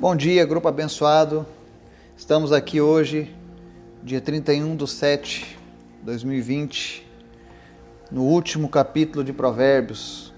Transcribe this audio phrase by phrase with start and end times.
[0.00, 1.46] Bom dia, grupo abençoado.
[2.16, 3.32] Estamos aqui hoje,
[4.02, 5.56] dia 31 de 7
[6.00, 7.06] de 2020,
[8.10, 10.34] no último capítulo de Provérbios.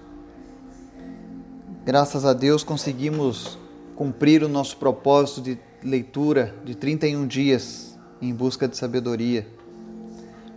[1.83, 3.57] Graças a Deus conseguimos
[3.95, 9.47] cumprir o nosso propósito de leitura de 31 dias em busca de sabedoria.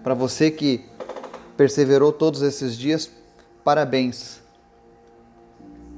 [0.05, 0.85] Para você que
[1.57, 3.11] perseverou todos esses dias,
[3.65, 4.43] parabéns.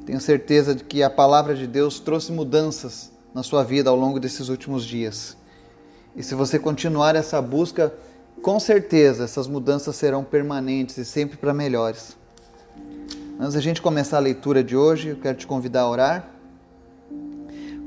[0.05, 4.18] Tenho certeza de que a palavra de Deus trouxe mudanças na sua vida ao longo
[4.18, 5.36] desses últimos dias.
[6.17, 7.95] E se você continuar essa busca,
[8.43, 12.17] com certeza essas mudanças serão permanentes e sempre para melhores.
[13.39, 16.29] Antes da gente começar a leitura de hoje, eu quero te convidar a orar.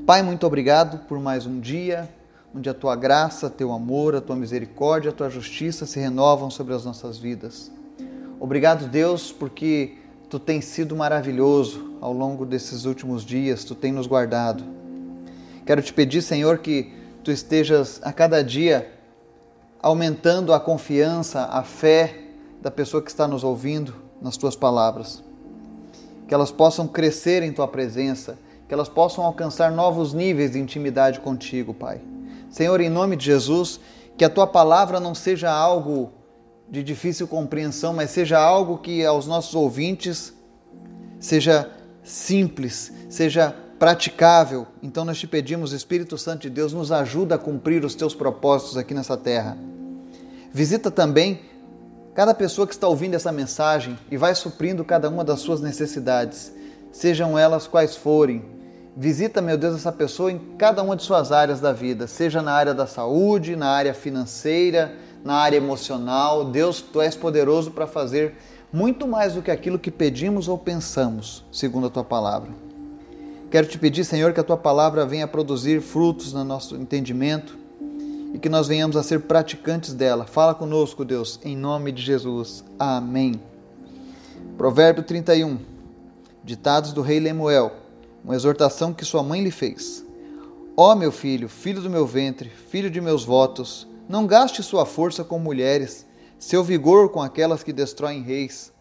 [0.06, 2.08] Pai, muito obrigado por mais um dia,
[2.54, 6.74] onde a tua graça, teu amor, a tua misericórdia, a tua justiça se renovam sobre
[6.74, 7.70] as nossas vidas.
[8.40, 9.96] Obrigado, Deus, porque
[10.36, 14.62] tu tens sido maravilhoso ao longo desses últimos dias, tu tens nos guardado.
[15.64, 16.92] Quero te pedir, Senhor, que
[17.24, 18.86] tu estejas a cada dia
[19.80, 22.18] aumentando a confiança, a fé
[22.60, 25.24] da pessoa que está nos ouvindo nas tuas palavras.
[26.28, 28.36] Que elas possam crescer em tua presença,
[28.68, 32.02] que elas possam alcançar novos níveis de intimidade contigo, Pai.
[32.50, 33.80] Senhor, em nome de Jesus,
[34.18, 36.12] que a tua palavra não seja algo
[36.68, 40.34] de difícil compreensão, mas seja algo que aos nossos ouvintes
[41.20, 41.70] seja
[42.02, 44.66] simples, seja praticável.
[44.82, 48.76] Então nós te pedimos, Espírito Santo de Deus, nos ajuda a cumprir os teus propósitos
[48.76, 49.56] aqui nessa terra.
[50.52, 51.40] Visita também
[52.14, 56.52] cada pessoa que está ouvindo essa mensagem e vai suprindo cada uma das suas necessidades,
[56.90, 58.56] sejam elas quais forem
[58.98, 62.52] Visita, meu Deus, essa pessoa em cada uma de suas áreas da vida, seja na
[62.52, 64.90] área da saúde, na área financeira,
[65.26, 66.44] na área emocional.
[66.44, 68.34] Deus, tu és poderoso para fazer
[68.72, 72.50] muito mais do que aquilo que pedimos ou pensamos, segundo a tua palavra.
[73.50, 77.58] Quero te pedir, Senhor, que a tua palavra venha produzir frutos no nosso entendimento
[78.32, 80.24] e que nós venhamos a ser praticantes dela.
[80.24, 82.64] Fala conosco, Deus, em nome de Jesus.
[82.78, 83.34] Amém.
[84.56, 85.58] Provérbio 31.
[86.42, 87.86] Ditados do rei Lemuel
[88.26, 90.04] uma exortação que sua mãe lhe fez.
[90.76, 94.86] Ó oh, meu filho, filho do meu ventre, filho de meus votos, não gaste sua
[94.86, 96.06] força com mulheres,
[96.38, 98.72] seu vigor com aquelas que destroem reis.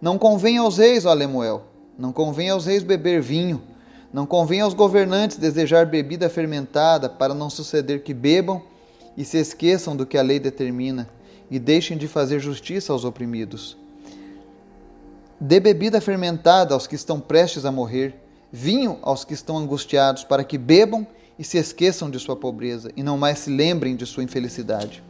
[0.00, 1.64] Não convém aos reis, ó Lemuel,
[1.98, 3.62] não convém aos reis beber vinho,
[4.12, 8.62] não convém aos governantes desejar bebida fermentada, para não suceder que bebam
[9.16, 11.08] e se esqueçam do que a lei determina,
[11.50, 13.76] e deixem de fazer justiça aos oprimidos.
[15.40, 18.14] Dê bebida fermentada aos que estão prestes a morrer,
[18.50, 21.06] vinho aos que estão angustiados, para que bebam
[21.38, 25.02] e se esqueçam de sua pobreza e não mais se lembrem de sua infelicidade.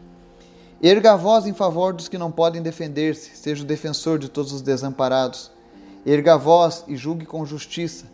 [0.83, 4.53] Erga a voz em favor dos que não podem defender-se, seja o defensor de todos
[4.53, 5.50] os desamparados.
[6.05, 8.06] Erga a voz e julgue com justiça.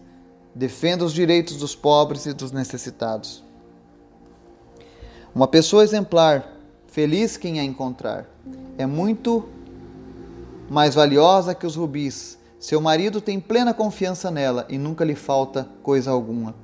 [0.55, 3.43] Defenda os direitos dos pobres e dos necessitados.
[5.35, 8.27] Uma pessoa exemplar, feliz quem a encontrar,
[8.77, 9.49] é muito
[10.69, 15.69] mais valiosa que os rubis seu marido tem plena confiança nela e nunca lhe falta
[15.81, 16.57] coisa alguma.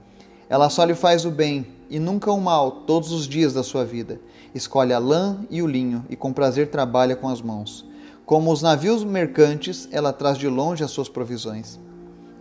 [0.49, 3.85] Ela só lhe faz o bem e nunca o mal todos os dias da sua
[3.85, 4.21] vida.
[4.55, 7.85] Escolhe a lã e o linho e com prazer trabalha com as mãos.
[8.27, 11.79] Como os navios mercantes, ela traz de longe as suas provisões.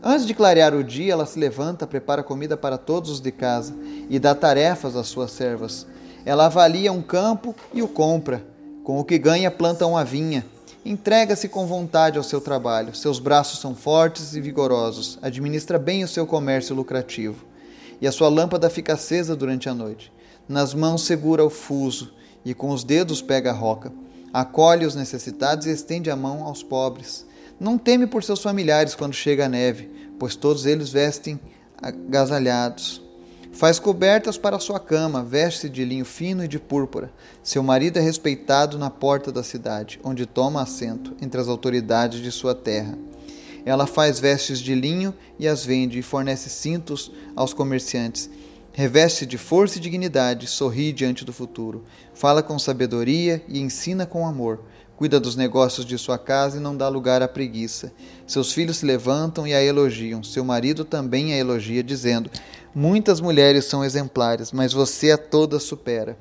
[0.01, 3.73] Antes de clarear o dia, ela se levanta, prepara comida para todos os de casa
[4.09, 5.87] e dá tarefas às suas servas.
[6.25, 8.45] Ela avalia um campo e o compra.
[8.83, 10.45] Com o que ganha, planta uma vinha
[10.85, 12.93] Entrega-se com vontade ao seu trabalho.
[12.93, 15.17] Seus braços são fortes e vigorosos.
[15.21, 17.52] Administra bem o seu comércio lucrativo.
[18.03, 20.11] E a sua lâmpada fica acesa durante a noite.
[20.45, 23.93] Nas mãos segura o fuso e com os dedos pega a roca.
[24.33, 27.25] Acolhe os necessitados e estende a mão aos pobres.
[27.57, 31.39] Não teme por seus familiares quando chega a neve, pois todos eles vestem
[31.81, 33.01] agasalhados.
[33.53, 37.09] Faz cobertas para sua cama, veste-se de linho fino e de púrpura.
[37.41, 42.33] Seu marido é respeitado na porta da cidade, onde toma assento entre as autoridades de
[42.33, 42.97] sua terra.
[43.65, 48.29] Ela faz vestes de linho e as vende, e fornece cintos aos comerciantes.
[48.71, 51.83] Reveste de força e dignidade, sorri diante do futuro.
[52.13, 54.61] Fala com sabedoria e ensina com amor.
[54.95, 57.93] Cuida dos negócios de sua casa e não dá lugar à preguiça.
[58.25, 60.23] Seus filhos se levantam e a elogiam.
[60.23, 62.31] Seu marido também a elogia, dizendo:
[62.73, 66.17] Muitas mulheres são exemplares, mas você a todas supera.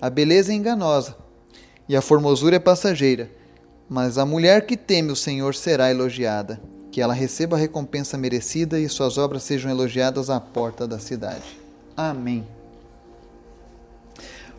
[0.00, 1.16] A beleza é enganosa
[1.86, 3.30] e a formosura é passageira,
[3.88, 6.62] mas a mulher que teme o Senhor será elogiada.
[6.90, 11.58] Que ela receba a recompensa merecida e suas obras sejam elogiadas à porta da cidade.
[11.96, 12.46] Amém.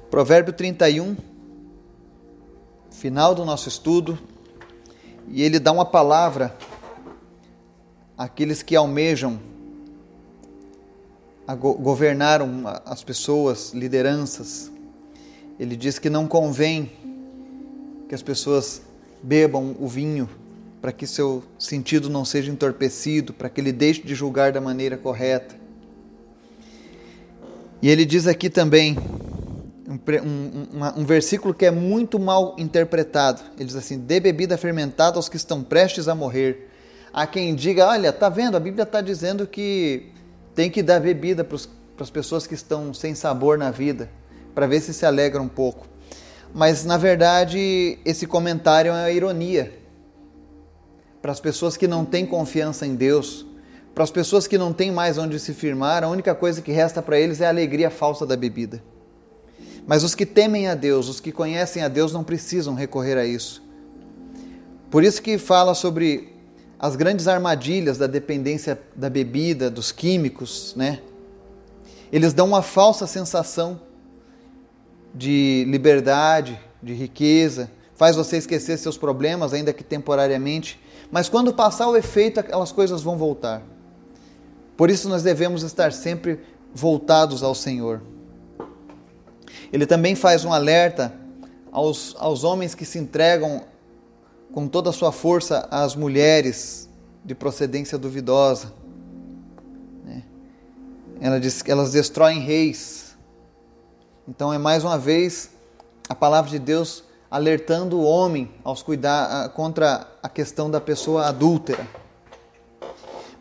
[0.09, 1.15] Provérbio 31,
[2.89, 4.19] final do nosso estudo,
[5.27, 6.55] e ele dá uma palavra
[8.17, 9.39] àqueles que almejam
[11.79, 12.41] governar
[12.85, 14.71] as pessoas, lideranças.
[15.59, 16.91] Ele diz que não convém
[18.07, 18.81] que as pessoas
[19.23, 20.29] bebam o vinho
[20.81, 24.97] para que seu sentido não seja entorpecido, para que ele deixe de julgar da maneira
[24.97, 25.55] correta.
[27.81, 28.97] E ele diz aqui também
[29.87, 33.41] um, um, um, versículo que é muito mal interpretado.
[33.57, 36.69] Ele diz assim: dê bebida fermentada aos que estão prestes a morrer.
[37.13, 38.57] Há quem diga: olha, tá vendo?
[38.57, 40.11] A Bíblia está dizendo que
[40.55, 41.57] tem que dar bebida para
[41.99, 44.09] as pessoas que estão sem sabor na vida,
[44.55, 45.87] para ver se se alegram um pouco.
[46.53, 49.80] Mas na verdade, esse comentário é uma ironia.
[51.21, 53.45] Para as pessoas que não têm confiança em Deus,
[53.93, 57.01] para as pessoas que não têm mais onde se firmar, a única coisa que resta
[57.01, 58.81] para eles é a alegria falsa da bebida.
[59.85, 63.25] Mas os que temem a Deus, os que conhecem a Deus, não precisam recorrer a
[63.25, 63.61] isso.
[64.89, 66.33] Por isso que fala sobre
[66.79, 70.99] as grandes armadilhas da dependência da bebida, dos químicos, né?
[72.11, 73.79] Eles dão uma falsa sensação
[75.13, 80.80] de liberdade, de riqueza, faz você esquecer seus problemas, ainda que temporariamente,
[81.11, 83.61] mas quando passar o efeito, aquelas coisas vão voltar.
[84.77, 86.39] Por isso nós devemos estar sempre
[86.73, 88.01] voltados ao Senhor.
[89.71, 91.13] Ele também faz um alerta
[91.71, 93.63] aos, aos homens que se entregam
[94.53, 96.89] com toda a sua força às mulheres
[97.23, 98.73] de procedência duvidosa.
[100.05, 100.23] Né?
[101.19, 103.15] Ela diz que elas destroem reis.
[104.27, 105.51] Então é mais uma vez
[106.07, 111.87] a palavra de Deus alertando o homem aos cuidar contra a questão da pessoa adúltera.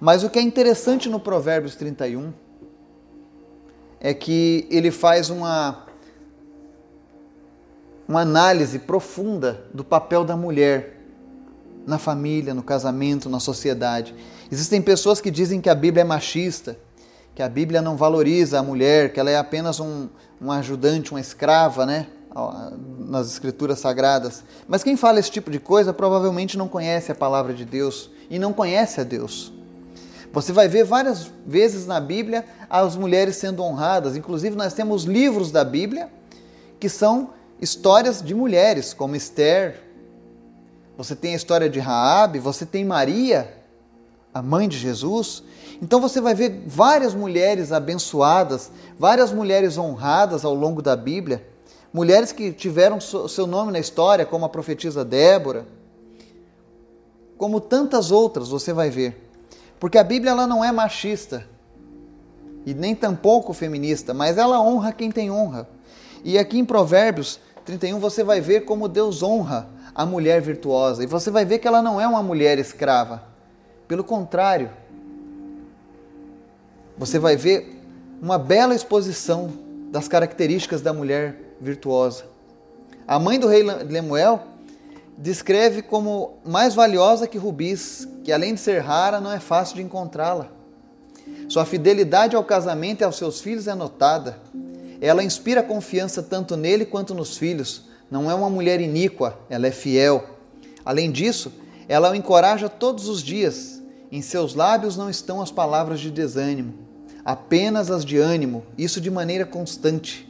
[0.00, 2.32] Mas o que é interessante no Provérbios 31
[3.98, 5.84] é que ele faz uma
[8.08, 10.96] uma análise profunda do papel da mulher
[11.87, 14.14] na família, no casamento, na sociedade.
[14.50, 16.76] Existem pessoas que dizem que a Bíblia é machista,
[17.37, 20.08] que a Bíblia não valoriza a mulher, que ela é apenas um,
[20.42, 22.08] um ajudante, uma escrava, né?
[22.99, 24.44] Nas escrituras sagradas.
[24.69, 28.38] Mas quem fala esse tipo de coisa provavelmente não conhece a palavra de Deus e
[28.38, 29.53] não conhece a Deus.
[30.32, 35.50] Você vai ver várias vezes na Bíblia as mulheres sendo honradas, inclusive nós temos livros
[35.50, 36.09] da Bíblia
[36.79, 37.31] que são
[37.61, 39.83] histórias de mulheres, como Esther.
[40.97, 43.56] Você tem a história de Raabe, você tem Maria,
[44.33, 45.43] a mãe de Jesus.
[45.83, 51.47] Então você vai ver várias mulheres abençoadas, várias mulheres honradas ao longo da Bíblia,
[51.92, 55.66] mulheres que tiveram seu nome na história, como a profetisa Débora,
[57.37, 59.28] como tantas outras você vai ver.
[59.78, 61.46] Porque a Bíblia ela não é machista
[62.66, 65.69] e nem tampouco feminista, mas ela honra quem tem honra.
[66.22, 71.02] E aqui em Provérbios 31 você vai ver como Deus honra a mulher virtuosa.
[71.02, 73.22] E você vai ver que ela não é uma mulher escrava.
[73.88, 74.70] Pelo contrário,
[76.96, 77.82] você vai ver
[78.20, 79.50] uma bela exposição
[79.90, 82.25] das características da mulher virtuosa.
[83.07, 84.41] A mãe do rei Lemuel
[85.19, 89.83] descreve como mais valiosa que rubis, que além de ser rara, não é fácil de
[89.83, 90.49] encontrá-la.
[91.49, 94.39] Sua fidelidade ao casamento e aos seus filhos é notada.
[95.01, 97.89] Ela inspira confiança tanto nele quanto nos filhos.
[98.11, 100.25] Não é uma mulher iníqua, ela é fiel.
[100.85, 101.53] Além disso,
[101.89, 103.83] ela o encoraja todos os dias.
[104.12, 106.75] Em seus lábios não estão as palavras de desânimo,
[107.25, 110.29] apenas as de ânimo, isso de maneira constante.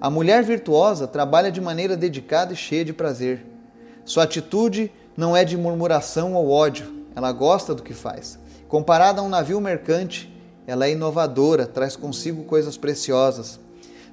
[0.00, 3.44] A mulher virtuosa trabalha de maneira dedicada e cheia de prazer.
[4.04, 6.86] Sua atitude não é de murmuração ou ódio,
[7.16, 8.38] ela gosta do que faz.
[8.68, 10.32] Comparada a um navio mercante,
[10.68, 13.58] ela é inovadora, traz consigo coisas preciosas.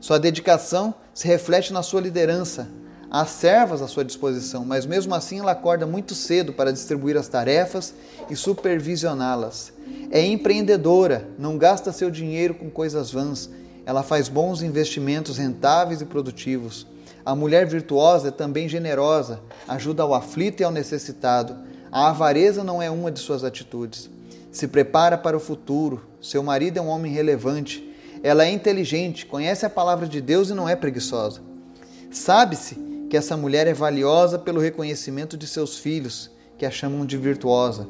[0.01, 2.67] Sua dedicação se reflete na sua liderança.
[3.11, 7.27] Há servas à sua disposição, mas mesmo assim ela acorda muito cedo para distribuir as
[7.27, 7.93] tarefas
[8.27, 9.71] e supervisioná-las.
[10.09, 13.49] É empreendedora, não gasta seu dinheiro com coisas vãs.
[13.85, 16.87] Ela faz bons investimentos rentáveis e produtivos.
[17.25, 21.55] A mulher virtuosa é também generosa, ajuda ao aflito e ao necessitado.
[21.91, 24.09] A avareza não é uma de suas atitudes.
[24.51, 26.05] Se prepara para o futuro.
[26.21, 30.55] Seu marido é um homem relevante ela é inteligente, conhece a palavra de Deus e
[30.55, 31.41] não é preguiçosa.
[32.09, 32.73] Sabe-se
[33.07, 37.87] que essa mulher é valiosa pelo reconhecimento de seus filhos, que a chamam de virtuosa.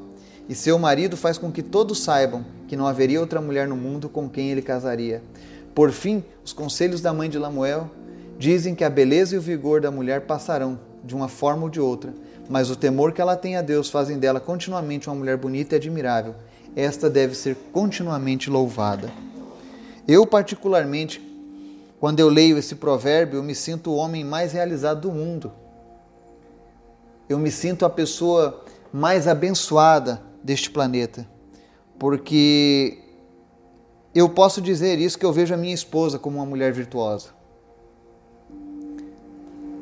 [0.49, 4.09] E seu marido faz com que todos saibam que não haveria outra mulher no mundo
[4.09, 5.23] com quem ele casaria.
[5.75, 7.91] Por fim, os conselhos da mãe de Lamuel
[8.39, 11.81] dizem que a beleza e o vigor da mulher passarão, de uma forma ou de
[11.81, 12.13] outra,
[12.49, 15.77] mas o temor que ela tem a Deus fazem dela continuamente uma mulher bonita e
[15.77, 16.33] admirável.
[16.77, 19.11] Esta deve ser continuamente louvada.
[20.07, 21.21] Eu, particularmente,
[21.99, 25.51] quando eu leio esse provérbio, eu me sinto o homem mais realizado do mundo.
[27.27, 28.63] Eu me sinto a pessoa
[28.93, 31.27] mais abençoada deste planeta,
[31.99, 33.04] porque
[34.15, 37.29] eu posso dizer isso que eu vejo a minha esposa como uma mulher virtuosa.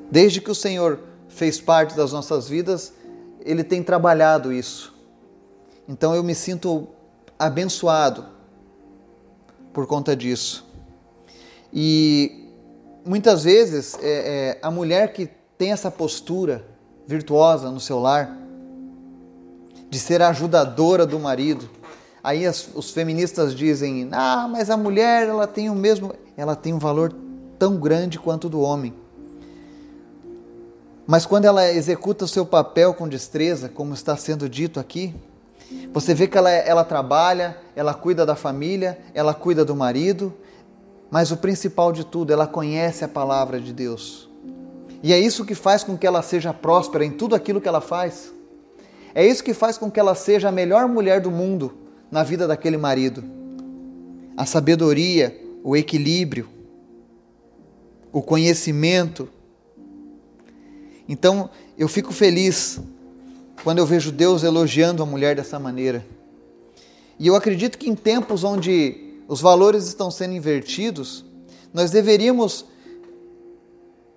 [0.10, 2.94] Desde que o Senhor fez parte das nossas vidas,
[3.42, 4.96] Ele tem trabalhado isso.
[5.88, 6.88] Então eu me sinto
[7.38, 8.25] abençoado
[9.72, 10.66] por conta disso.
[11.72, 12.50] E
[13.06, 16.66] muitas vezes é, é, a mulher que tem essa postura
[17.06, 18.36] virtuosa no seu lar,
[19.90, 21.70] de ser ajudadora do marido,
[22.24, 26.74] Aí as, os feministas dizem: "Ah, mas a mulher, ela tem o mesmo, ela tem
[26.74, 27.13] um valor
[27.60, 28.94] tão grande quanto o do homem".
[31.06, 35.13] Mas quando ela executa o seu papel com destreza, como está sendo dito aqui,
[35.92, 40.34] você vê que ela, ela trabalha, ela cuida da família, ela cuida do marido,
[41.12, 44.30] mas o principal de tudo, ela conhece a palavra de Deus.
[45.01, 47.82] E é isso que faz com que ela seja próspera em tudo aquilo que ela
[47.82, 48.34] faz.
[49.13, 51.74] É isso que faz com que ela seja a melhor mulher do mundo,
[52.13, 53.24] na vida daquele marido.
[54.38, 56.48] A sabedoria, o equilíbrio,
[58.12, 59.27] o conhecimento.
[61.10, 62.79] Então, eu fico feliz
[63.63, 66.05] quando eu vejo Deus elogiando a mulher dessa maneira.
[67.17, 71.25] E eu acredito que em tempos onde os valores estão sendo invertidos,
[71.74, 72.63] nós deveríamos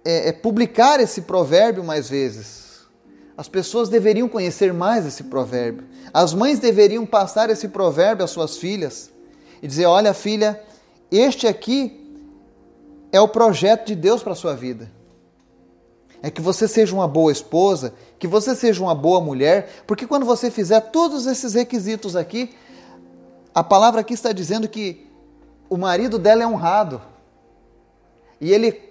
[0.05, 2.66] é, é, publicar esse provérbio mais vezes
[3.37, 5.87] as pessoas deveriam conhecer mais esse provérbio.
[6.13, 9.11] As mães deveriam passar esse provérbio às suas filhas
[9.63, 10.63] e dizer: Olha, filha,
[11.11, 12.03] este aqui
[13.13, 14.91] é o projeto de Deus para a sua vida.
[16.23, 20.25] É que você seja uma boa esposa, que você seja uma boa mulher, porque quando
[20.25, 22.55] você fizer todos esses requisitos aqui,
[23.55, 25.07] a palavra aqui está dizendo que
[25.69, 27.03] o marido dela é honrado.
[28.41, 28.87] E ele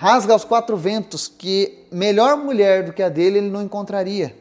[0.00, 4.34] rasga aos quatro ventos que melhor mulher do que a dele ele não encontraria.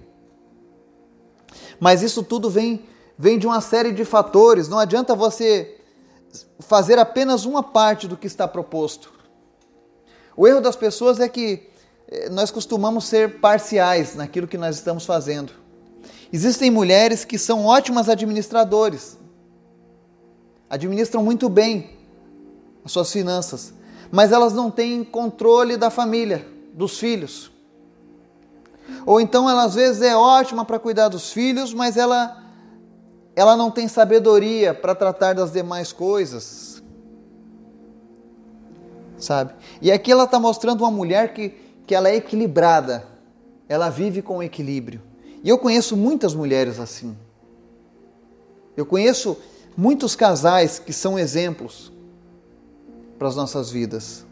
[1.78, 2.86] Mas isso tudo vem,
[3.18, 5.76] vem de uma série de fatores, não adianta você
[6.60, 9.12] fazer apenas uma parte do que está proposto.
[10.34, 11.68] O erro das pessoas é que
[12.08, 15.52] eh, nós costumamos ser parciais naquilo que nós estamos fazendo.
[16.32, 19.18] Existem mulheres que são ótimas administradores,
[20.70, 21.98] administram muito bem
[22.86, 23.74] as suas finanças,
[24.12, 27.52] mas elas não têm controle da família, dos filhos.
[29.06, 32.44] Ou então ela às vezes é ótima para cuidar dos filhos, mas ela
[33.36, 36.84] ela não tem sabedoria para tratar das demais coisas.
[39.18, 39.54] Sabe?
[39.82, 41.54] E aqui ela está mostrando uma mulher que,
[41.86, 43.06] que ela é equilibrada.
[43.68, 45.02] Ela vive com equilíbrio.
[45.42, 47.16] E eu conheço muitas mulheres assim.
[48.76, 49.38] Eu conheço
[49.78, 51.94] muitos casais que são exemplos
[53.20, 54.26] para as nossas vidas.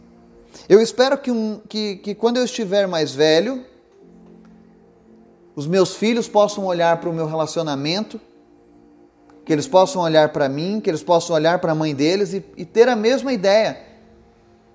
[0.69, 3.65] Eu espero que, um, que, que quando eu estiver mais velho,
[5.53, 8.19] os meus filhos possam olhar para o meu relacionamento,
[9.43, 12.43] que eles possam olhar para mim, que eles possam olhar para a mãe deles e,
[12.55, 13.77] e ter a mesma ideia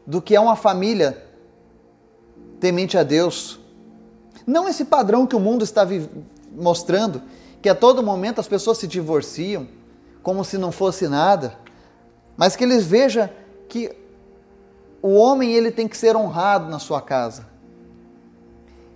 [0.06, 1.26] do que é uma família
[2.60, 3.58] temente a Deus.
[4.46, 5.86] Não esse padrão que o mundo está
[6.54, 7.22] mostrando,
[7.62, 9.66] que a todo momento as pessoas se divorciam
[10.22, 11.58] como se não fosse nada,
[12.36, 13.28] mas que eles vejam
[13.68, 14.01] que
[15.02, 17.44] o homem ele tem que ser honrado na sua casa.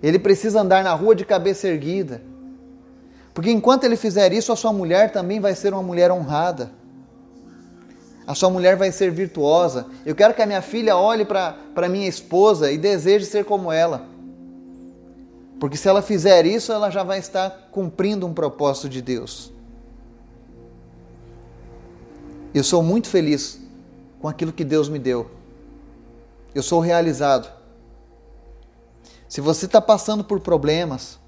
[0.00, 2.22] Ele precisa andar na rua de cabeça erguida.
[3.34, 6.70] Porque enquanto ele fizer isso, a sua mulher também vai ser uma mulher honrada.
[8.24, 9.86] A sua mulher vai ser virtuosa.
[10.04, 14.06] Eu quero que a minha filha olhe para minha esposa e deseje ser como ela.
[15.58, 19.52] Porque se ela fizer isso, ela já vai estar cumprindo um propósito de Deus.
[22.54, 23.60] Eu sou muito feliz
[24.20, 25.35] com aquilo que Deus me deu
[26.56, 27.52] eu sou realizado.
[29.28, 31.18] Se você está passando por problemas,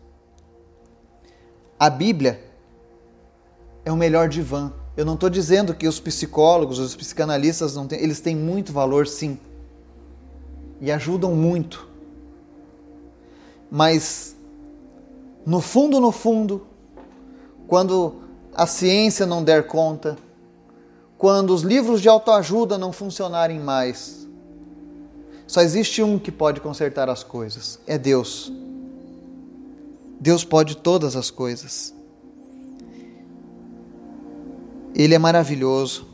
[1.79, 2.43] a Bíblia
[3.85, 4.73] é o melhor divã.
[4.97, 9.07] Eu não estou dizendo que os psicólogos, os psicanalistas não têm, eles têm muito valor,
[9.07, 9.39] sim,
[10.81, 11.89] e ajudam muito.
[13.71, 14.35] Mas
[15.45, 16.67] no fundo, no fundo,
[17.67, 18.23] quando
[18.55, 20.17] a ciência não der conta,
[21.17, 24.28] quando os livros de autoajuda não funcionarem mais,
[25.49, 28.52] só existe um que pode consertar as coisas: é Deus.
[30.21, 31.95] Deus pode todas as coisas.
[34.95, 36.07] Ele é maravilhoso.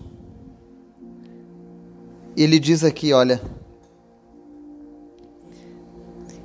[2.37, 3.41] Ele diz aqui, olha,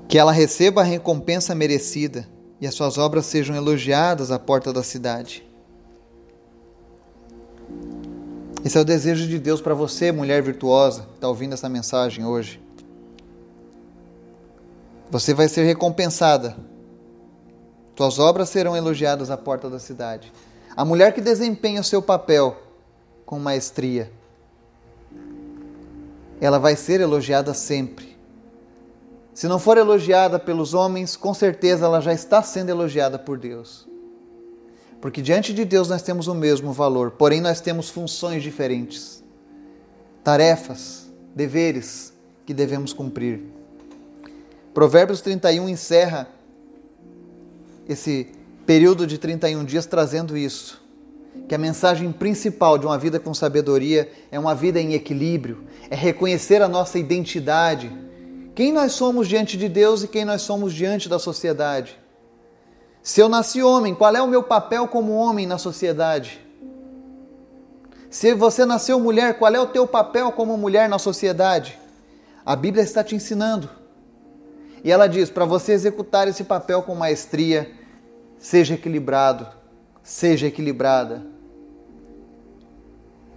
[0.08, 2.28] que ela receba a recompensa merecida
[2.62, 5.44] e as suas obras sejam elogiadas à porta da cidade.
[8.64, 12.26] Esse é o desejo de Deus para você, mulher virtuosa, que está ouvindo essa mensagem
[12.26, 12.60] hoje.
[15.10, 16.56] Você vai ser recompensada.
[17.96, 20.32] Tuas obras serão elogiadas à porta da cidade.
[20.76, 22.56] A mulher que desempenha o seu papel
[23.26, 24.12] com maestria,
[26.40, 28.18] ela vai ser elogiada sempre.
[29.34, 33.88] Se não for elogiada pelos homens, com certeza ela já está sendo elogiada por Deus.
[35.02, 39.24] Porque diante de Deus nós temos o mesmo valor, porém nós temos funções diferentes,
[40.24, 42.14] tarefas, deveres
[42.46, 43.59] que devemos cumprir.
[44.80, 46.30] Provérbios 31 encerra
[47.86, 48.30] esse
[48.66, 50.82] período de 31 dias trazendo isso.
[51.50, 55.96] Que a mensagem principal de uma vida com sabedoria é uma vida em equilíbrio, é
[55.98, 57.92] reconhecer a nossa identidade,
[58.56, 62.00] quem nós somos diante de Deus e quem nós somos diante da sociedade.
[63.04, 66.40] Se eu nasci homem, qual é o meu papel como homem na sociedade?
[68.10, 71.78] Se você nasceu mulher, qual é o teu papel como mulher na sociedade?
[72.46, 73.79] A Bíblia está te ensinando.
[74.84, 77.72] E ela diz: para você executar esse papel com maestria,
[78.38, 79.48] seja equilibrado,
[80.02, 81.26] seja equilibrada.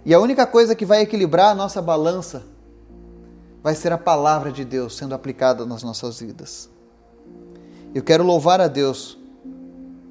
[0.05, 2.43] E a única coisa que vai equilibrar a nossa balança
[3.61, 6.69] vai ser a palavra de Deus sendo aplicada nas nossas vidas.
[7.95, 9.17] Eu quero louvar a Deus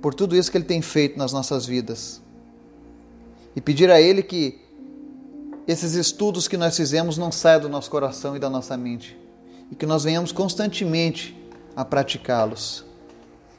[0.01, 2.23] por tudo isso que Ele tem feito nas nossas vidas.
[3.55, 4.61] E pedir a Ele que
[5.67, 9.22] esses estudos que nós fizemos não saiam do nosso coração e da nossa mente.
[9.73, 11.35] E que nós venhamos constantemente
[11.75, 12.85] a praticá-los.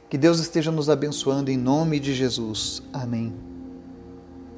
[0.08, 2.84] Que Deus esteja nos abençoando em nome de Jesus.
[2.92, 3.53] Amém.